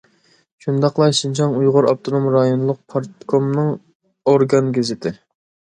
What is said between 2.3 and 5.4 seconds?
رايونلۇق پارتكومنىڭ ئورگان گېزىتى.